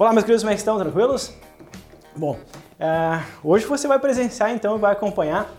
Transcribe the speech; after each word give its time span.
Olá, 0.00 0.12
meus 0.12 0.22
queridos, 0.22 0.44
como 0.44 0.52
é 0.52 0.54
que 0.54 0.60
estão? 0.60 0.78
Tranquilos? 0.78 1.34
Bom, 2.14 2.34
uh, 2.34 3.24
hoje 3.42 3.66
você 3.66 3.88
vai 3.88 3.98
presenciar 3.98 4.52
então 4.52 4.76
e 4.76 4.78
vai 4.78 4.92
acompanhar 4.92 5.50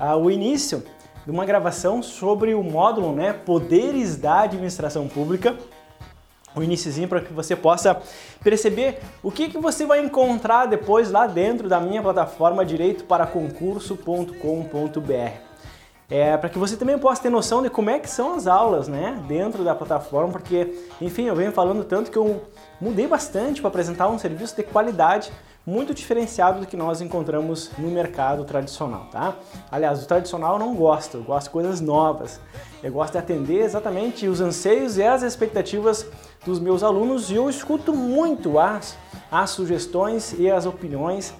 uh, 0.00 0.16
o 0.16 0.28
início 0.28 0.82
de 1.24 1.30
uma 1.30 1.44
gravação 1.44 2.02
sobre 2.02 2.54
o 2.54 2.62
módulo 2.64 3.14
né, 3.14 3.32
Poderes 3.32 4.16
da 4.16 4.40
Administração 4.40 5.06
Pública. 5.06 5.56
O 6.56 6.60
iníciozinho 6.60 7.06
para 7.06 7.20
que 7.20 7.32
você 7.32 7.54
possa 7.54 8.02
perceber 8.42 8.98
o 9.22 9.30
que, 9.30 9.48
que 9.48 9.58
você 9.58 9.86
vai 9.86 10.00
encontrar 10.00 10.66
depois 10.66 11.12
lá 11.12 11.28
dentro 11.28 11.68
da 11.68 11.78
minha 11.78 12.02
plataforma 12.02 12.64
direito 12.64 13.04
para 13.04 13.28
concurso.com.br 13.28 15.53
é, 16.10 16.36
para 16.36 16.48
que 16.48 16.58
você 16.58 16.76
também 16.76 16.98
possa 16.98 17.22
ter 17.22 17.30
noção 17.30 17.62
de 17.62 17.70
como 17.70 17.90
é 17.90 17.98
que 17.98 18.08
são 18.08 18.34
as 18.34 18.46
aulas 18.46 18.88
né, 18.88 19.22
dentro 19.26 19.64
da 19.64 19.74
plataforma, 19.74 20.32
porque, 20.32 20.74
enfim, 21.00 21.24
eu 21.24 21.34
venho 21.34 21.52
falando 21.52 21.84
tanto 21.84 22.10
que 22.10 22.18
eu 22.18 22.42
mudei 22.80 23.06
bastante 23.06 23.60
para 23.60 23.68
apresentar 23.68 24.08
um 24.08 24.18
serviço 24.18 24.54
de 24.56 24.62
qualidade 24.62 25.32
muito 25.66 25.94
diferenciado 25.94 26.60
do 26.60 26.66
que 26.66 26.76
nós 26.76 27.00
encontramos 27.00 27.70
no 27.78 27.88
mercado 27.88 28.44
tradicional, 28.44 29.06
tá? 29.10 29.34
Aliás, 29.70 30.02
o 30.02 30.06
tradicional 30.06 30.54
eu 30.54 30.58
não 30.58 30.74
gosto, 30.74 31.16
eu 31.16 31.22
gosto 31.22 31.46
de 31.46 31.50
coisas 31.50 31.80
novas. 31.80 32.38
Eu 32.82 32.92
gosto 32.92 33.12
de 33.12 33.18
atender 33.18 33.62
exatamente 33.62 34.28
os 34.28 34.42
anseios 34.42 34.98
e 34.98 35.02
as 35.02 35.22
expectativas 35.22 36.06
dos 36.44 36.60
meus 36.60 36.82
alunos 36.82 37.30
e 37.30 37.36
eu 37.36 37.48
escuto 37.48 37.94
muito 37.94 38.58
as, 38.58 38.94
as 39.32 39.50
sugestões 39.50 40.34
e 40.38 40.50
as 40.50 40.66
opiniões 40.66 41.32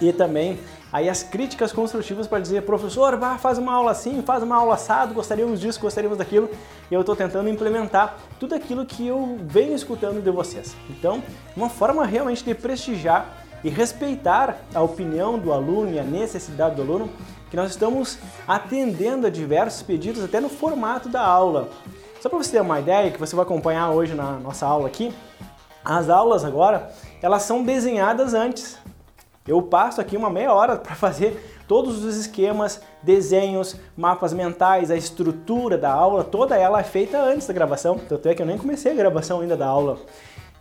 e 0.00 0.12
também 0.12 0.58
aí 0.96 1.10
as 1.10 1.22
críticas 1.22 1.72
construtivas 1.72 2.26
para 2.26 2.40
dizer, 2.40 2.62
professor, 2.62 3.18
vá, 3.18 3.36
faz 3.36 3.58
uma 3.58 3.74
aula 3.74 3.90
assim, 3.90 4.22
faz 4.22 4.42
uma 4.42 4.56
aula 4.56 4.76
assado, 4.76 5.12
gostaríamos 5.12 5.60
disso, 5.60 5.78
gostaríamos 5.78 6.16
daquilo, 6.16 6.48
e 6.90 6.94
eu 6.94 7.00
estou 7.00 7.14
tentando 7.14 7.50
implementar 7.50 8.16
tudo 8.40 8.54
aquilo 8.54 8.86
que 8.86 9.06
eu 9.06 9.36
venho 9.42 9.74
escutando 9.74 10.22
de 10.22 10.30
vocês. 10.30 10.74
Então, 10.88 11.22
uma 11.54 11.68
forma 11.68 12.06
realmente 12.06 12.42
de 12.42 12.54
prestigiar 12.54 13.44
e 13.62 13.68
respeitar 13.68 14.56
a 14.74 14.80
opinião 14.80 15.38
do 15.38 15.52
aluno 15.52 15.92
e 15.92 15.98
a 15.98 16.02
necessidade 16.02 16.76
do 16.76 16.80
aluno, 16.80 17.10
que 17.50 17.56
nós 17.56 17.72
estamos 17.72 18.18
atendendo 18.48 19.26
a 19.26 19.30
diversos 19.30 19.82
pedidos 19.82 20.24
até 20.24 20.40
no 20.40 20.48
formato 20.48 21.10
da 21.10 21.20
aula. 21.20 21.68
Só 22.22 22.30
para 22.30 22.38
você 22.38 22.52
ter 22.52 22.62
uma 22.62 22.80
ideia, 22.80 23.10
que 23.10 23.20
você 23.20 23.36
vai 23.36 23.44
acompanhar 23.44 23.90
hoje 23.90 24.14
na 24.14 24.32
nossa 24.38 24.64
aula 24.64 24.86
aqui, 24.86 25.14
as 25.84 26.08
aulas 26.08 26.42
agora, 26.42 26.90
elas 27.20 27.42
são 27.42 27.62
desenhadas 27.62 28.32
antes. 28.32 28.78
Eu 29.46 29.62
passo 29.62 30.00
aqui 30.00 30.16
uma 30.16 30.28
meia 30.28 30.52
hora 30.52 30.76
para 30.76 30.94
fazer 30.94 31.62
todos 31.68 32.04
os 32.04 32.16
esquemas, 32.16 32.80
desenhos, 33.02 33.76
mapas 33.96 34.32
mentais, 34.32 34.90
a 34.90 34.96
estrutura 34.96 35.78
da 35.78 35.92
aula, 35.92 36.24
toda 36.24 36.56
ela 36.56 36.80
é 36.80 36.84
feita 36.84 37.20
antes 37.20 37.46
da 37.46 37.54
gravação. 37.54 37.98
Tanto 37.98 38.28
é 38.28 38.34
que 38.34 38.42
eu 38.42 38.46
nem 38.46 38.58
comecei 38.58 38.92
a 38.92 38.94
gravação 38.96 39.40
ainda 39.40 39.56
da 39.56 39.66
aula. 39.66 39.98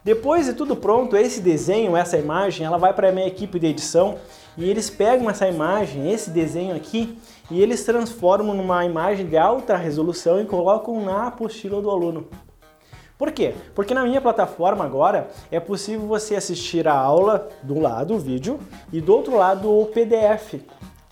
Depois 0.03 0.45
de 0.45 0.53
tudo 0.53 0.75
pronto, 0.75 1.17
esse 1.17 1.41
desenho, 1.41 1.97
essa 1.97 2.15
imagem, 2.15 2.63
ela 2.63 2.77
vai 2.77 2.93
para 2.93 3.09
a 3.09 3.11
minha 3.11 3.25
equipe 3.25 3.57
de 3.57 3.65
edição 3.65 4.17
e 4.55 4.69
eles 4.69 4.87
pegam 4.87 5.27
essa 5.29 5.47
imagem, 5.47 6.11
esse 6.11 6.29
desenho 6.29 6.75
aqui, 6.75 7.17
e 7.49 7.59
eles 7.59 7.83
transformam 7.83 8.55
numa 8.55 8.85
imagem 8.85 9.25
de 9.25 9.35
alta 9.35 9.75
resolução 9.75 10.39
e 10.39 10.45
colocam 10.45 11.03
na 11.03 11.27
apostila 11.27 11.81
do 11.81 11.89
aluno. 11.89 12.27
Por 13.17 13.31
quê? 13.31 13.53
Porque 13.73 13.93
na 13.93 14.03
minha 14.03 14.19
plataforma 14.19 14.83
agora 14.83 15.29
é 15.49 15.59
possível 15.59 16.05
você 16.05 16.35
assistir 16.35 16.85
a 16.85 16.93
aula 16.93 17.47
do 17.63 17.79
lado, 17.79 18.15
o 18.15 18.19
vídeo, 18.19 18.59
e 18.91 18.99
do 18.99 19.13
outro 19.13 19.37
lado 19.37 19.71
o 19.71 19.85
PDF, 19.85 20.55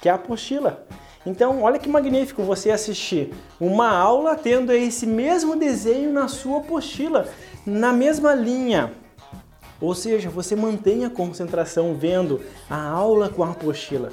que 0.02 0.10
é 0.10 0.12
a 0.12 0.16
apostila. 0.16 0.86
Então, 1.26 1.64
olha 1.64 1.80
que 1.80 1.88
magnífico 1.88 2.44
você 2.44 2.72
assistir 2.72 3.34
uma 3.58 3.90
aula 3.90 4.36
tendo 4.36 4.73
esse 4.73 5.08
mesmo 5.08 5.56
desenho 5.56 6.12
na 6.12 6.28
sua 6.28 6.58
apostila, 6.58 7.26
na 7.66 7.94
mesma 7.94 8.36
linha. 8.36 8.92
Ou 9.80 9.95
seja, 9.95 10.30
você 10.30 10.58
mantém 10.58 11.06
a 11.06 11.10
concentração 11.10 11.95
vendo 11.95 12.42
a 12.70 12.86
aula 12.86 13.30
com 13.30 13.44
a 13.44 13.52
apostila. 13.52 14.10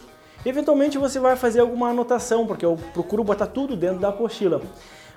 Eventualmente 0.46 0.96
você 0.96 1.18
vai 1.18 1.34
fazer 1.34 1.58
alguma 1.58 1.88
anotação, 1.88 2.46
porque 2.46 2.64
eu 2.64 2.76
procuro 2.94 3.24
botar 3.24 3.48
tudo 3.48 3.76
dentro 3.76 3.98
da 3.98 4.10
apostila 4.10 4.62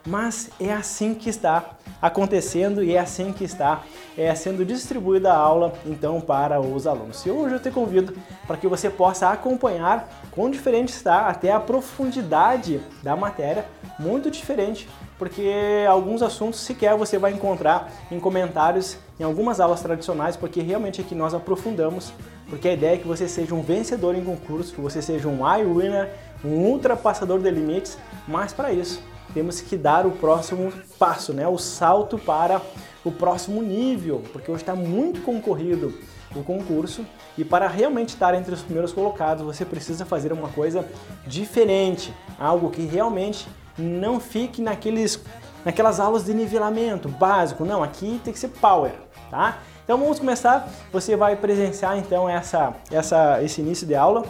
mas 0.05 0.49
é 0.59 0.73
assim 0.73 1.13
que 1.13 1.29
está 1.29 1.77
acontecendo 2.01 2.83
e 2.83 2.95
é 2.95 2.99
assim 2.99 3.31
que 3.31 3.45
está 3.45 3.83
é, 4.17 4.35
sendo 4.35 4.65
distribuída 4.65 5.31
a 5.31 5.37
aula 5.37 5.73
então 5.85 6.19
para 6.19 6.59
os 6.59 6.85
alunos. 6.85 7.25
E 7.25 7.31
hoje 7.31 7.55
eu 7.55 7.59
te 7.61 7.71
convido 7.71 8.13
para 8.45 8.57
que 8.57 8.67
você 8.67 8.89
possa 8.89 9.29
acompanhar 9.29 10.09
quão 10.31 10.49
diferente 10.49 10.89
está 10.89 11.27
até 11.27 11.51
a 11.51 11.59
profundidade 11.59 12.81
da 13.01 13.15
matéria, 13.15 13.65
muito 13.97 14.29
diferente, 14.29 14.89
porque 15.17 15.49
alguns 15.87 16.21
assuntos 16.21 16.59
sequer 16.59 16.97
você 16.97 17.17
vai 17.17 17.31
encontrar 17.31 17.89
em 18.11 18.19
comentários 18.19 18.97
em 19.17 19.23
algumas 19.23 19.61
aulas 19.61 19.81
tradicionais, 19.81 20.35
porque 20.35 20.61
realmente 20.61 20.99
aqui 20.99 21.15
nós 21.15 21.33
aprofundamos, 21.33 22.11
porque 22.49 22.67
a 22.67 22.73
ideia 22.73 22.95
é 22.95 22.97
que 22.97 23.07
você 23.07 23.29
seja 23.29 23.55
um 23.55 23.61
vencedor 23.61 24.15
em 24.15 24.23
concurso, 24.25 24.73
que 24.73 24.81
você 24.81 25.01
seja 25.01 25.29
um 25.29 25.47
eye 25.47 25.63
winner, 25.63 26.09
um 26.43 26.65
ultrapassador 26.65 27.39
de 27.39 27.49
limites, 27.49 27.97
mas 28.27 28.51
para 28.51 28.73
isso 28.73 29.01
temos 29.33 29.61
que 29.61 29.75
dar 29.75 30.05
o 30.05 30.11
próximo 30.11 30.71
passo, 30.99 31.33
né? 31.33 31.47
o 31.47 31.57
salto 31.57 32.17
para 32.17 32.61
o 33.03 33.11
próximo 33.11 33.61
nível, 33.61 34.23
porque 34.31 34.49
hoje 34.49 34.61
está 34.61 34.75
muito 34.75 35.21
concorrido 35.21 35.93
o 36.35 36.43
concurso. 36.43 37.05
E 37.37 37.43
para 37.43 37.67
realmente 37.67 38.09
estar 38.09 38.33
entre 38.33 38.53
os 38.53 38.61
primeiros 38.61 38.91
colocados 38.91 39.43
você 39.43 39.65
precisa 39.65 40.05
fazer 40.05 40.31
uma 40.31 40.49
coisa 40.49 40.87
diferente, 41.25 42.13
algo 42.39 42.69
que 42.69 42.85
realmente 42.85 43.47
não 43.77 44.19
fique 44.19 44.61
naqueles, 44.61 45.19
naquelas 45.65 45.99
aulas 45.99 46.25
de 46.25 46.33
nivelamento 46.33 47.09
básico, 47.09 47.65
não, 47.65 47.83
aqui 47.83 48.21
tem 48.23 48.33
que 48.33 48.39
ser 48.39 48.49
power, 48.49 48.91
tá? 49.29 49.57
Então 49.83 49.97
vamos 49.97 50.17
começar, 50.17 50.69
você 50.91 51.15
vai 51.15 51.35
presenciar 51.35 51.97
então 51.97 52.29
essa, 52.29 52.73
essa, 52.89 53.43
esse 53.43 53.59
início 53.61 53.85
de 53.85 53.95
aula. 53.95 54.23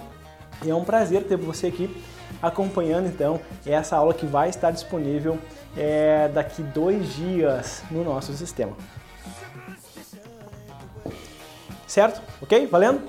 E 0.64 0.70
é 0.70 0.75
um 0.75 0.84
prazer 0.84 1.25
ter 1.25 1.38
você 1.38 1.68
aqui 1.68 2.03
acompanhando 2.43 3.07
então 3.07 3.39
essa 3.65 3.95
aula 3.95 4.13
que 4.13 4.25
vai 4.25 4.49
estar 4.49 4.69
disponível 4.69 5.39
é, 5.77 6.27
daqui 6.27 6.61
dois 6.61 7.15
dias 7.15 7.81
no 7.89 8.03
nosso 8.03 8.33
sistema. 8.33 8.75
Certo? 11.87 12.21
Ok? 12.41 12.67
Valendo? 12.67 13.01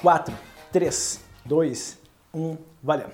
4, 0.00 0.34
3, 0.72 1.20
2, 1.44 1.98
1, 2.32 2.56
valendo. 2.82 3.12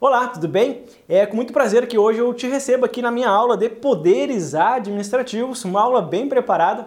Olá, 0.00 0.28
tudo 0.28 0.48
bem? 0.48 0.84
É 1.08 1.26
com 1.26 1.36
muito 1.36 1.52
prazer 1.52 1.86
que 1.86 1.98
hoje 1.98 2.18
eu 2.18 2.32
te 2.34 2.46
recebo 2.46 2.84
aqui 2.84 3.02
na 3.02 3.10
minha 3.10 3.28
aula 3.28 3.56
de 3.56 3.68
poderes 3.68 4.54
administrativos, 4.54 5.64
uma 5.64 5.80
aula 5.80 6.02
bem 6.02 6.28
preparada 6.28 6.86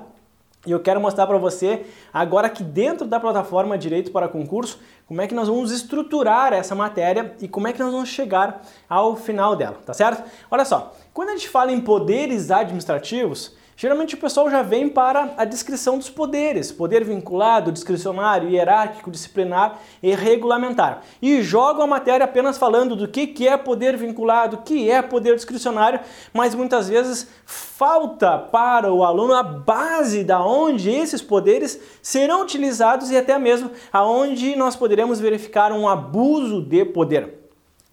e 0.66 0.72
eu 0.72 0.80
quero 0.80 1.00
mostrar 1.00 1.28
para 1.28 1.38
você 1.38 1.86
agora 2.14 2.50
que 2.50 2.64
dentro 2.64 3.06
da 3.06 3.20
plataforma 3.20 3.78
Direito 3.78 4.12
para 4.12 4.28
Concurso, 4.28 4.80
como 5.08 5.22
é 5.22 5.28
que 5.28 5.36
nós 5.36 5.48
vamos 5.48 5.72
estruturar 5.72 6.54
essa 6.54 6.74
matéria 6.74 7.36
e 7.40 7.48
como 7.48 7.68
é 7.68 7.74
que 7.74 7.80
nós 7.80 7.92
vamos 7.92 8.10
chegar 8.10 8.62
ao 8.90 9.16
final 9.16 9.56
dela, 9.56 9.78
tá 9.86 9.94
certo? 9.94 10.24
Olha 10.50 10.66
só, 10.66 10.94
quando 11.14 11.30
a 11.30 11.32
gente 11.34 11.50
fala 11.50 11.72
em 11.72 11.80
poderes 11.80 12.50
administrativos, 12.50 13.56
Geralmente 13.78 14.16
o 14.16 14.18
pessoal 14.18 14.50
já 14.50 14.62
vem 14.62 14.88
para 14.88 15.34
a 15.36 15.44
descrição 15.44 15.98
dos 15.98 16.10
poderes, 16.10 16.72
poder 16.72 17.04
vinculado, 17.04 17.74
discricionário, 17.74 18.50
hierárquico, 18.50 19.12
disciplinar 19.12 19.82
e 20.02 20.16
regulamentar. 20.16 21.02
E 21.22 21.42
jogam 21.42 21.84
a 21.84 21.88
matéria 21.88 22.24
apenas 22.24 22.58
falando 22.58 22.96
do 22.96 23.06
que 23.06 23.46
é 23.46 23.58
poder 23.58 23.98
vinculado, 23.98 24.60
que 24.60 24.90
é 24.90 25.02
poder 25.02 25.36
discricionário, 25.36 26.00
mas 26.34 26.56
muitas 26.56 26.88
vezes 26.88 27.28
falta 27.46 28.38
para 28.38 28.94
o 28.94 29.04
aluno 29.04 29.34
a 29.34 29.44
base 29.44 30.24
da 30.24 30.42
onde 30.42 30.90
esses 30.90 31.22
poderes 31.22 31.78
serão 32.02 32.44
utilizados 32.44 33.12
e 33.12 33.18
até 33.18 33.38
mesmo 33.38 33.72
aonde 33.92 34.56
nós 34.56 34.78
poderemos 34.78 35.20
verificar 35.20 35.74
um 35.74 35.86
abuso 35.86 36.62
de 36.62 36.86
poder. 36.86 37.42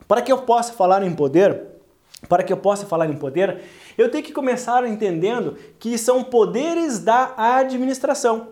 Para 0.07 0.23
que 0.23 0.31
eu 0.31 0.39
possa 0.39 0.75
falar 0.75 1.03
em 1.03 1.13
poder, 1.13 1.72
para 2.29 2.43
que 2.43 2.53
eu 2.53 2.57
possa 2.57 2.87
falar 2.87 3.07
em 3.09 3.17
poder, 3.17 3.61
eu 3.99 4.11
tenho 4.11 4.25
que 4.25 4.33
começar 4.33 4.87
entendendo 4.87 5.57
que 5.79 5.99
são 5.99 6.23
poderes 6.23 6.99
da 6.99 7.35
administração. 7.37 8.49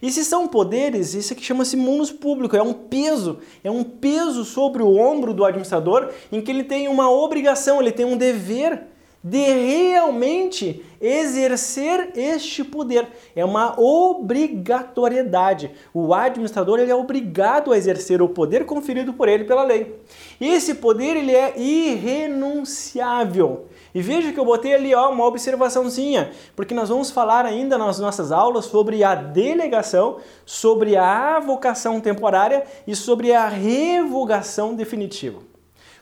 E 0.00 0.10
se 0.10 0.24
são 0.24 0.48
poderes, 0.48 1.14
isso 1.14 1.32
aqui 1.32 1.44
chama-se 1.44 1.76
munus 1.76 2.10
público, 2.10 2.56
é 2.56 2.62
um 2.62 2.72
peso, 2.72 3.38
é 3.62 3.70
um 3.70 3.84
peso 3.84 4.44
sobre 4.44 4.82
o 4.82 4.96
ombro 4.96 5.32
do 5.32 5.44
administrador 5.44 6.10
em 6.30 6.40
que 6.40 6.50
ele 6.50 6.64
tem 6.64 6.88
uma 6.88 7.10
obrigação, 7.10 7.80
ele 7.80 7.92
tem 7.92 8.04
um 8.04 8.16
dever 8.16 8.91
de 9.22 9.38
realmente 9.38 10.84
exercer 11.00 12.10
este 12.16 12.64
poder. 12.64 13.06
É 13.36 13.44
uma 13.44 13.80
obrigatoriedade. 13.80 15.70
O 15.94 16.12
administrador 16.12 16.80
ele 16.80 16.90
é 16.90 16.94
obrigado 16.94 17.72
a 17.72 17.78
exercer 17.78 18.20
o 18.20 18.28
poder 18.28 18.66
conferido 18.66 19.12
por 19.12 19.28
ele 19.28 19.44
pela 19.44 19.62
lei. 19.62 19.94
Esse 20.40 20.74
poder 20.74 21.16
ele 21.16 21.34
é 21.34 21.56
irrenunciável. 21.58 23.66
E 23.94 24.00
veja 24.00 24.32
que 24.32 24.40
eu 24.40 24.44
botei 24.44 24.74
ali 24.74 24.94
ó, 24.94 25.10
uma 25.10 25.26
observaçãozinha, 25.26 26.32
porque 26.56 26.74
nós 26.74 26.88
vamos 26.88 27.10
falar 27.10 27.44
ainda 27.44 27.76
nas 27.76 27.98
nossas 27.98 28.32
aulas 28.32 28.64
sobre 28.64 29.04
a 29.04 29.14
delegação, 29.14 30.16
sobre 30.46 30.96
a 30.96 31.36
avocação 31.36 32.00
temporária 32.00 32.64
e 32.86 32.96
sobre 32.96 33.34
a 33.34 33.48
revogação 33.48 34.74
definitiva. 34.74 35.40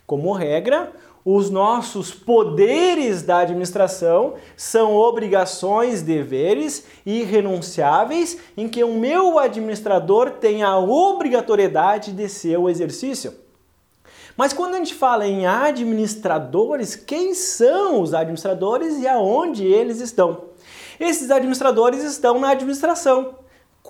Como 0.07 0.33
regra, 0.33 0.93
os 1.25 1.51
nossos 1.51 2.13
poderes 2.13 3.23
da 3.23 3.39
administração 3.39 4.35
são 4.57 4.97
obrigações, 4.97 6.03
deveres 6.03 6.85
irrenunciáveis 7.05 8.39
em 8.57 8.69
que 8.69 8.83
o 8.83 8.95
meu 8.95 9.39
administrador 9.39 10.31
tem 10.33 10.63
a 10.63 10.79
obrigatoriedade 10.79 12.13
de 12.13 12.29
seu 12.29 12.69
exercício. 12.69 13.35
Mas 14.37 14.55
quando 14.55 14.75
a 14.75 14.79
gente 14.79 14.95
fala 14.95 15.27
em 15.27 15.47
administradores, 15.47 16.97
quem 16.97 17.35
são 17.35 18.01
os 18.01 18.15
administradores 18.15 18.99
e 18.99 19.07
aonde 19.07 19.67
eles 19.67 20.01
estão? 20.01 20.45
Esses 20.99 21.31
administradores 21.31 22.03
estão 22.03 22.39
na 22.41 22.51
administração. 22.51 23.40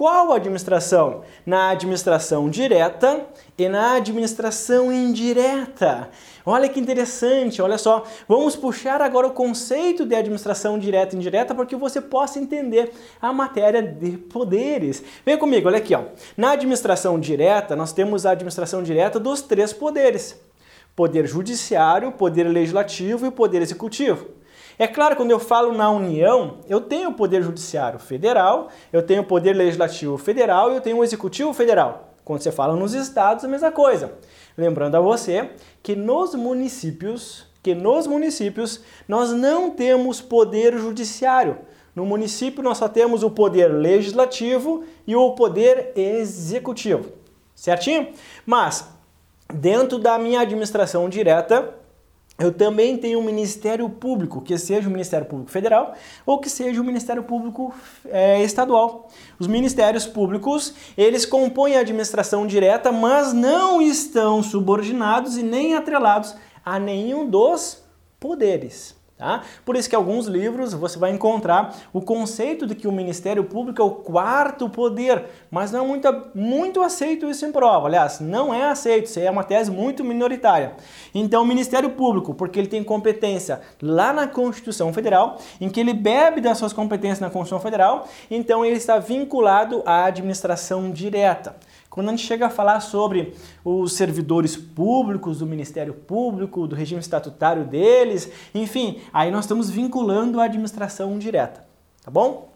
Qual 0.00 0.32
administração? 0.32 1.24
Na 1.44 1.68
administração 1.68 2.48
direta 2.48 3.26
e 3.58 3.68
na 3.68 3.96
administração 3.96 4.90
indireta. 4.90 6.08
Olha 6.46 6.70
que 6.70 6.80
interessante, 6.80 7.60
olha 7.60 7.76
só. 7.76 8.06
Vamos 8.26 8.56
puxar 8.56 9.02
agora 9.02 9.26
o 9.26 9.34
conceito 9.34 10.06
de 10.06 10.14
administração 10.14 10.78
direta 10.78 11.14
e 11.14 11.18
indireta 11.18 11.54
para 11.54 11.66
que 11.66 11.76
você 11.76 12.00
possa 12.00 12.38
entender 12.38 12.90
a 13.20 13.30
matéria 13.30 13.82
de 13.82 14.12
poderes. 14.16 15.04
Vem 15.22 15.36
comigo, 15.36 15.68
olha 15.68 15.76
aqui, 15.76 15.94
ó. 15.94 16.04
Na 16.34 16.52
administração 16.52 17.20
direta, 17.20 17.76
nós 17.76 17.92
temos 17.92 18.24
a 18.24 18.30
administração 18.30 18.82
direta 18.82 19.20
dos 19.20 19.42
três 19.42 19.70
poderes: 19.70 20.40
poder 20.96 21.26
judiciário, 21.26 22.10
poder 22.12 22.44
legislativo 22.44 23.26
e 23.26 23.30
poder 23.30 23.60
executivo. 23.60 24.39
É 24.80 24.86
claro, 24.86 25.14
quando 25.14 25.30
eu 25.30 25.38
falo 25.38 25.74
na 25.74 25.90
União, 25.90 26.60
eu 26.66 26.80
tenho 26.80 27.10
o 27.10 27.12
Poder 27.12 27.42
Judiciário 27.42 27.98
Federal, 27.98 28.70
eu 28.90 29.02
tenho 29.02 29.20
o 29.20 29.26
Poder 29.26 29.52
Legislativo 29.52 30.16
Federal 30.16 30.72
e 30.72 30.76
eu 30.76 30.80
tenho 30.80 30.96
o 30.96 31.04
Executivo 31.04 31.52
Federal. 31.52 32.14
Quando 32.24 32.40
você 32.40 32.50
fala 32.50 32.74
nos 32.74 32.94
estados, 32.94 33.44
a 33.44 33.48
mesma 33.48 33.70
coisa. 33.70 34.14
Lembrando 34.56 34.94
a 34.94 35.00
você 35.00 35.50
que 35.82 35.94
nos 35.94 36.34
municípios, 36.34 37.46
que 37.62 37.74
nos 37.74 38.06
municípios 38.06 38.80
nós 39.06 39.32
não 39.32 39.70
temos 39.70 40.22
poder 40.22 40.78
judiciário. 40.78 41.58
No 41.94 42.06
município 42.06 42.62
nós 42.62 42.78
só 42.78 42.88
temos 42.88 43.22
o 43.22 43.30
poder 43.30 43.68
legislativo 43.68 44.84
e 45.06 45.14
o 45.14 45.32
poder 45.34 45.92
executivo. 45.94 47.12
Certinho? 47.54 48.14
Mas 48.46 48.88
dentro 49.52 49.98
da 49.98 50.18
minha 50.18 50.40
administração 50.40 51.06
direta, 51.06 51.74
eu 52.40 52.50
também 52.50 52.96
tenho 52.96 53.18
um 53.18 53.22
Ministério 53.22 53.88
Público, 53.88 54.40
que 54.40 54.56
seja 54.56 54.88
o 54.88 54.90
Ministério 54.90 55.26
Público 55.26 55.50
Federal 55.50 55.94
ou 56.24 56.38
que 56.38 56.48
seja 56.48 56.80
o 56.80 56.84
Ministério 56.84 57.22
Público 57.22 57.74
é, 58.06 58.42
Estadual. 58.42 59.08
Os 59.38 59.46
Ministérios 59.46 60.06
Públicos, 60.06 60.74
eles 60.96 61.26
compõem 61.26 61.76
a 61.76 61.80
administração 61.80 62.46
direta, 62.46 62.90
mas 62.90 63.34
não 63.34 63.82
estão 63.82 64.42
subordinados 64.42 65.36
e 65.36 65.42
nem 65.42 65.74
atrelados 65.74 66.34
a 66.64 66.78
nenhum 66.78 67.28
dos 67.28 67.84
poderes. 68.18 68.99
Tá? 69.20 69.42
Por 69.66 69.76
isso 69.76 69.86
que 69.86 69.94
alguns 69.94 70.26
livros 70.26 70.72
você 70.72 70.98
vai 70.98 71.10
encontrar 71.10 71.76
o 71.92 72.00
conceito 72.00 72.66
de 72.66 72.74
que 72.74 72.88
o 72.88 72.92
Ministério 72.92 73.44
Público 73.44 73.82
é 73.82 73.84
o 73.84 73.90
quarto 73.90 74.66
poder, 74.70 75.26
mas 75.50 75.70
não 75.70 75.84
é 75.84 75.86
muito, 75.86 76.08
muito 76.34 76.80
aceito 76.80 77.28
isso 77.28 77.44
em 77.44 77.52
prova. 77.52 77.86
Aliás, 77.86 78.18
não 78.18 78.54
é 78.54 78.70
aceito, 78.70 79.04
isso 79.04 79.20
é 79.20 79.30
uma 79.30 79.44
tese 79.44 79.70
muito 79.70 80.02
minoritária. 80.02 80.72
Então, 81.14 81.42
o 81.42 81.46
Ministério 81.46 81.90
Público, 81.90 82.32
porque 82.32 82.58
ele 82.58 82.66
tem 82.66 82.82
competência 82.82 83.60
lá 83.82 84.10
na 84.10 84.26
Constituição 84.26 84.90
Federal, 84.90 85.38
em 85.60 85.68
que 85.68 85.80
ele 85.80 85.92
bebe 85.92 86.40
das 86.40 86.56
suas 86.56 86.72
competências 86.72 87.20
na 87.20 87.28
Constituição 87.28 87.60
Federal, 87.60 88.08
então 88.30 88.64
ele 88.64 88.76
está 88.76 88.98
vinculado 88.98 89.82
à 89.84 90.06
administração 90.06 90.90
direta. 90.90 91.54
Quando 91.90 92.08
a 92.08 92.10
gente 92.12 92.24
chega 92.24 92.46
a 92.46 92.50
falar 92.50 92.78
sobre 92.78 93.34
os 93.64 93.94
servidores 93.94 94.56
públicos 94.56 95.40
do 95.40 95.46
Ministério 95.46 95.92
Público, 95.92 96.68
do 96.68 96.76
regime 96.76 97.00
estatutário 97.00 97.64
deles, 97.64 98.30
enfim, 98.54 99.00
aí 99.12 99.30
nós 99.32 99.44
estamos 99.44 99.68
vinculando 99.68 100.40
a 100.40 100.44
administração 100.44 101.18
direta, 101.18 101.66
tá 102.04 102.10
bom? 102.10 102.48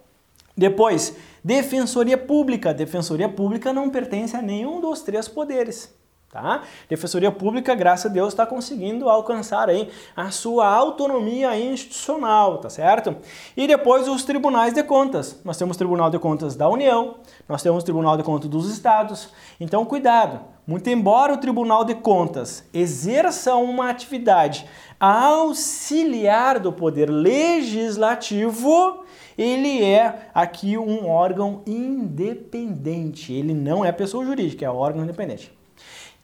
Depois, 0.57 1.17
Defensoria 1.43 2.17
Pública. 2.17 2.73
Defensoria 2.73 3.29
Pública 3.29 3.73
não 3.73 3.91
pertence 3.91 4.37
a 4.37 4.41
nenhum 4.41 4.81
dos 4.81 5.03
três 5.03 5.27
poderes. 5.27 5.93
Tá? 6.35 6.63
Defensoria 6.89 7.31
Pública, 7.31 7.77
graças 7.77 8.11
a 8.11 8.13
Deus, 8.13 8.33
está 8.33 8.45
conseguindo 8.45 9.09
alcançar 9.09 9.69
aí 9.69 9.89
a 10.17 10.33
sua 10.33 10.67
autonomia 10.67 11.57
institucional, 11.57 12.59
tá 12.59 12.69
certo? 12.69 13.15
E 13.57 13.69
depois 13.69 14.09
os 14.09 14.25
tribunais 14.25 14.75
de 14.75 14.83
contas. 14.83 15.41
Nós 15.45 15.57
temos 15.57 15.77
Tribunal 15.77 16.11
de 16.11 16.19
Contas 16.19 16.57
da 16.57 16.69
União, 16.69 17.19
nós 17.49 17.63
temos 17.63 17.85
Tribunal 17.85 18.17
de 18.17 18.25
Contas 18.25 18.51
dos 18.51 18.69
Estados. 18.69 19.29
Então, 19.61 19.85
cuidado. 19.85 20.41
Muito 20.67 20.91
embora 20.91 21.33
o 21.35 21.37
Tribunal 21.37 21.85
de 21.85 21.95
Contas 21.95 22.69
exerça 22.75 23.55
uma 23.55 23.89
atividade 23.89 24.67
auxiliar 24.99 26.59
do 26.59 26.73
poder 26.73 27.11
legislativo, 27.11 29.05
ele 29.39 29.85
é 29.85 30.31
aqui 30.35 30.77
um 30.77 31.09
órgão 31.09 31.63
independente. 31.65 33.33
Ele 33.33 33.55
não 33.55 33.85
é 33.85 33.93
pessoa 33.93 34.25
jurídica, 34.25 34.65
é 34.65 34.69
órgão 34.69 35.05
independente. 35.05 35.53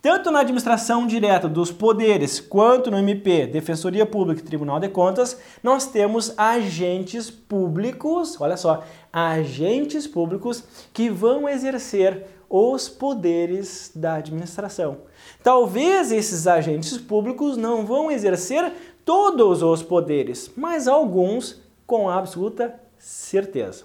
Tanto 0.02 0.31
na 0.31 0.41
administração 0.41 1.06
direta 1.06 1.47
dos 1.47 1.70
poderes 1.70 2.41
quanto 2.41 2.91
no 2.91 2.97
MP, 2.97 3.47
Defensoria 3.47 4.06
Pública 4.06 4.41
e 4.41 4.44
Tribunal 4.44 4.81
de 4.81 4.88
Contas, 4.88 5.38
nós 5.62 5.87
temos 5.87 6.32
agentes 6.38 7.31
públicos, 7.31 8.41
olha 8.41 8.56
só, 8.56 8.82
agentes 9.12 10.06
públicos 10.06 10.64
que 10.94 11.11
vão 11.11 11.47
exercer 11.47 12.25
os 12.49 12.88
poderes 12.88 13.93
da 13.94 14.14
administração. 14.14 15.02
Talvez 15.43 16.11
esses 16.11 16.46
agentes 16.46 16.96
públicos 16.96 17.58
não 17.58 17.85
vão 17.85 18.11
exercer 18.11 18.73
todos 19.05 19.62
os 19.62 19.82
poderes, 19.82 20.50
mas 20.56 20.88
alguns 20.88 21.61
com 21.87 22.08
absoluta 22.08 22.75
certeza. 22.99 23.85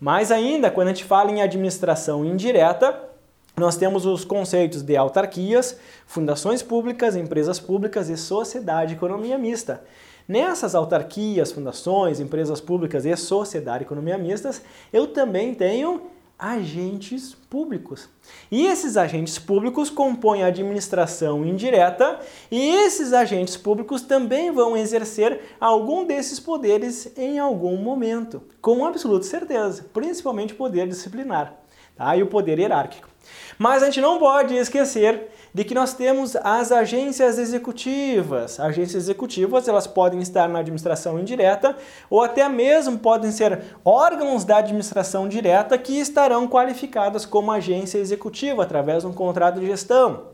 Mais 0.00 0.32
ainda, 0.32 0.72
quando 0.72 0.88
a 0.88 0.90
gente 0.92 1.04
fala 1.04 1.30
em 1.30 1.40
administração 1.40 2.24
indireta, 2.24 3.15
nós 3.58 3.74
temos 3.74 4.04
os 4.04 4.22
conceitos 4.22 4.82
de 4.82 4.96
autarquias, 4.98 5.78
fundações 6.06 6.62
públicas, 6.62 7.16
empresas 7.16 7.58
públicas 7.58 8.10
e 8.10 8.16
sociedade 8.16 8.92
economia 8.92 9.38
mista. 9.38 9.82
Nessas 10.28 10.74
autarquias, 10.74 11.52
fundações, 11.52 12.20
empresas 12.20 12.60
públicas 12.60 13.06
e 13.06 13.16
sociedade 13.16 13.84
economia 13.84 14.18
mistas, 14.18 14.60
eu 14.92 15.06
também 15.06 15.54
tenho 15.54 16.02
agentes 16.38 17.34
públicos. 17.48 18.10
E 18.50 18.66
esses 18.66 18.94
agentes 18.98 19.38
públicos 19.38 19.88
compõem 19.88 20.42
a 20.42 20.48
administração 20.48 21.42
indireta, 21.42 22.20
e 22.50 22.60
esses 22.60 23.14
agentes 23.14 23.56
públicos 23.56 24.02
também 24.02 24.50
vão 24.50 24.76
exercer 24.76 25.56
algum 25.58 26.04
desses 26.04 26.38
poderes 26.38 27.10
em 27.16 27.38
algum 27.38 27.78
momento, 27.78 28.42
com 28.60 28.84
absoluta 28.84 29.24
certeza, 29.24 29.86
principalmente 29.94 30.52
o 30.52 30.56
poder 30.56 30.86
disciplinar 30.86 31.56
tá? 31.96 32.14
e 32.16 32.22
o 32.22 32.26
poder 32.26 32.58
hierárquico. 32.58 33.15
Mas 33.58 33.82
a 33.82 33.86
gente 33.86 34.00
não 34.00 34.18
pode 34.18 34.54
esquecer 34.54 35.30
de 35.54 35.64
que 35.64 35.74
nós 35.74 35.94
temos 35.94 36.36
as 36.36 36.70
agências 36.70 37.38
executivas. 37.38 38.60
Agências 38.60 39.04
executivas, 39.04 39.66
elas 39.66 39.86
podem 39.86 40.20
estar 40.20 40.48
na 40.48 40.58
administração 40.58 41.18
indireta 41.18 41.76
ou 42.10 42.22
até 42.22 42.46
mesmo 42.48 42.98
podem 42.98 43.30
ser 43.30 43.62
órgãos 43.84 44.44
da 44.44 44.58
administração 44.58 45.28
direta 45.28 45.78
que 45.78 45.98
estarão 45.98 46.46
qualificadas 46.46 47.24
como 47.24 47.50
agência 47.50 47.98
executiva 47.98 48.62
através 48.62 49.02
de 49.02 49.08
um 49.08 49.12
contrato 49.12 49.58
de 49.58 49.66
gestão. 49.66 50.28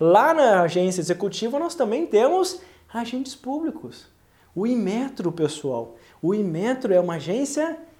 Lá 0.00 0.34
na 0.34 0.62
agência 0.62 1.00
executiva 1.00 1.58
nós 1.58 1.76
também 1.76 2.06
temos 2.06 2.60
agentes 2.92 3.34
públicos. 3.34 4.06
O 4.54 4.66
Imetro, 4.66 5.30
pessoal. 5.30 5.94
O 6.20 6.34
Imetro 6.34 6.92
é 6.92 7.00
uma 7.00 7.14
agência 7.14 7.64
executiva. 7.64 7.91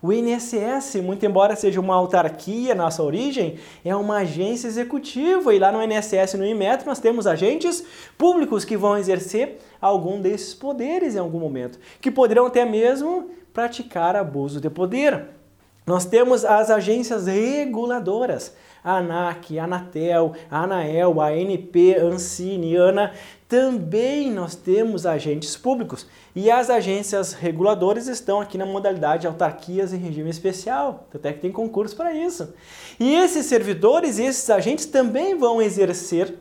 O 0.00 0.12
INSS, 0.12 1.00
muito 1.02 1.26
embora 1.26 1.56
seja 1.56 1.80
uma 1.80 1.96
autarquia 1.96 2.76
na 2.76 2.92
sua 2.92 3.06
origem, 3.06 3.58
é 3.84 3.94
uma 3.96 4.18
agência 4.18 4.68
executiva 4.68 5.52
e 5.52 5.58
lá 5.58 5.72
no 5.72 5.82
INSS 5.82 6.34
e 6.34 6.36
no 6.36 6.46
IMETRO 6.46 6.86
nós 6.86 7.00
temos 7.00 7.26
agentes 7.26 7.84
públicos 8.16 8.64
que 8.64 8.76
vão 8.76 8.96
exercer 8.96 9.58
algum 9.80 10.20
desses 10.20 10.54
poderes 10.54 11.16
em 11.16 11.18
algum 11.18 11.40
momento, 11.40 11.76
que 12.00 12.08
poderão 12.08 12.46
até 12.46 12.64
mesmo 12.64 13.30
praticar 13.52 14.14
abuso 14.14 14.60
de 14.60 14.70
poder. 14.70 15.41
Nós 15.86 16.04
temos 16.04 16.44
as 16.44 16.70
agências 16.70 17.26
reguladoras, 17.26 18.54
a 18.84 18.98
ANAC, 18.98 19.58
a 19.58 19.64
Anatel, 19.64 20.32
a 20.50 20.62
Anael, 20.62 21.20
a 21.20 21.28
ANP, 21.28 21.96
Ancine, 22.00 22.76
ANA, 22.76 23.12
também 23.48 24.30
nós 24.30 24.54
temos 24.54 25.04
agentes 25.04 25.56
públicos 25.56 26.06
e 26.34 26.50
as 26.50 26.70
agências 26.70 27.32
reguladoras 27.32 28.06
estão 28.08 28.40
aqui 28.40 28.56
na 28.56 28.64
modalidade 28.64 29.26
autarquias 29.26 29.92
em 29.92 29.98
regime 29.98 30.30
especial, 30.30 31.06
até 31.14 31.32
que 31.32 31.40
tem 31.40 31.52
concurso 31.52 31.94
para 31.94 32.14
isso. 32.14 32.54
E 32.98 33.14
esses 33.14 33.46
servidores 33.46 34.18
e 34.18 34.24
esses 34.24 34.48
agentes 34.48 34.86
também 34.86 35.36
vão 35.36 35.60
exercer 35.60 36.34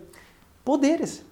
poderes. 0.64 1.31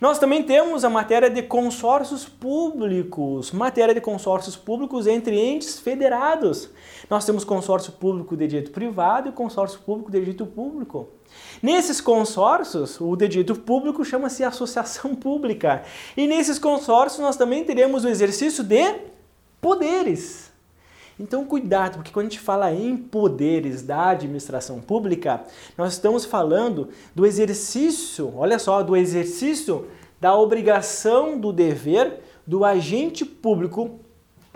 Nós 0.00 0.18
também 0.18 0.42
temos 0.42 0.84
a 0.84 0.90
matéria 0.90 1.30
de 1.30 1.42
consórcios 1.42 2.24
públicos, 2.24 3.52
matéria 3.52 3.94
de 3.94 4.00
consórcios 4.00 4.56
públicos 4.56 5.06
entre 5.06 5.38
entes 5.38 5.78
federados. 5.78 6.68
Nós 7.08 7.24
temos 7.24 7.44
consórcio 7.44 7.92
público 7.92 8.36
de 8.36 8.46
direito 8.46 8.70
privado 8.70 9.28
e 9.28 9.32
consórcio 9.32 9.78
público 9.80 10.10
de 10.10 10.18
direito 10.18 10.46
público. 10.46 11.08
Nesses 11.62 12.00
consórcios, 12.00 13.00
o 13.00 13.14
de 13.16 13.28
direito 13.28 13.54
público 13.54 14.04
chama-se 14.04 14.42
associação 14.42 15.14
pública. 15.16 15.82
E 16.16 16.26
nesses 16.26 16.58
consórcios 16.58 17.22
nós 17.22 17.36
também 17.36 17.64
teremos 17.64 18.04
o 18.04 18.08
exercício 18.08 18.64
de 18.64 18.96
poderes. 19.60 20.43
Então, 21.18 21.44
cuidado, 21.44 21.96
porque 21.96 22.10
quando 22.10 22.26
a 22.26 22.30
gente 22.30 22.40
fala 22.40 22.72
em 22.72 22.96
poderes 22.96 23.82
da 23.82 24.08
administração 24.10 24.80
pública, 24.80 25.42
nós 25.78 25.92
estamos 25.92 26.24
falando 26.24 26.88
do 27.14 27.24
exercício, 27.24 28.32
olha 28.36 28.58
só, 28.58 28.82
do 28.82 28.96
exercício 28.96 29.86
da 30.20 30.36
obrigação 30.36 31.38
do 31.38 31.52
dever 31.52 32.20
do 32.46 32.64
agente 32.64 33.24
público 33.24 34.00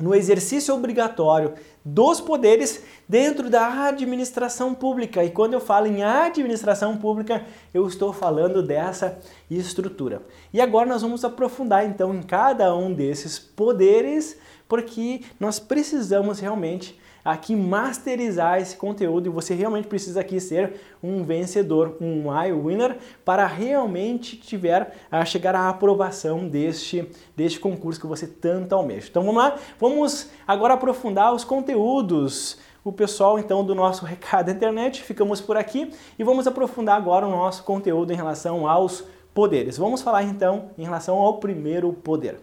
no 0.00 0.14
exercício 0.14 0.74
obrigatório 0.74 1.54
dos 1.84 2.20
poderes 2.20 2.82
dentro 3.08 3.50
da 3.50 3.86
administração 3.86 4.74
pública. 4.74 5.24
E 5.24 5.30
quando 5.30 5.54
eu 5.54 5.60
falo 5.60 5.86
em 5.86 6.02
administração 6.02 6.96
pública, 6.96 7.44
eu 7.72 7.86
estou 7.86 8.12
falando 8.12 8.62
dessa 8.62 9.18
estrutura. 9.50 10.22
E 10.52 10.60
agora 10.60 10.88
nós 10.88 11.02
vamos 11.02 11.24
aprofundar 11.24 11.86
então 11.86 12.14
em 12.14 12.22
cada 12.22 12.74
um 12.74 12.92
desses 12.92 13.38
poderes 13.38 14.38
porque 14.68 15.22
nós 15.40 15.58
precisamos 15.58 16.38
realmente 16.38 16.98
aqui 17.24 17.54
masterizar 17.54 18.60
esse 18.60 18.76
conteúdo 18.76 19.26
e 19.26 19.30
você 19.30 19.54
realmente 19.54 19.88
precisa 19.88 20.20
aqui 20.20 20.40
ser 20.40 20.80
um 21.02 21.22
vencedor, 21.24 21.96
um 22.00 22.32
I 22.32 22.52
winner 22.52 22.96
para 23.24 23.46
realmente 23.46 24.36
tiver 24.36 24.94
a 25.10 25.24
chegar 25.24 25.54
à 25.54 25.68
aprovação 25.68 26.48
deste 26.48 27.06
deste 27.36 27.60
concurso 27.60 28.00
que 28.00 28.06
você 28.06 28.26
tanto 28.26 28.74
almeja. 28.74 29.08
Então 29.10 29.24
vamos 29.24 29.42
lá, 29.42 29.56
vamos 29.78 30.30
agora 30.46 30.74
aprofundar 30.74 31.34
os 31.34 31.44
conteúdos. 31.44 32.58
O 32.84 32.92
pessoal 32.92 33.38
então 33.38 33.64
do 33.64 33.74
nosso 33.74 34.04
recado 34.06 34.50
internet, 34.50 35.02
ficamos 35.02 35.40
por 35.40 35.56
aqui 35.56 35.90
e 36.18 36.24
vamos 36.24 36.46
aprofundar 36.46 36.96
agora 36.96 37.26
o 37.26 37.30
nosso 37.30 37.62
conteúdo 37.64 38.12
em 38.12 38.16
relação 38.16 38.66
aos 38.66 39.04
poderes. 39.34 39.76
Vamos 39.76 40.00
falar 40.00 40.22
então 40.22 40.70
em 40.78 40.84
relação 40.84 41.18
ao 41.18 41.38
primeiro 41.38 41.92
poder. 41.92 42.40